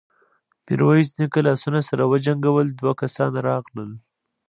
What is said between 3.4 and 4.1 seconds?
راغلل.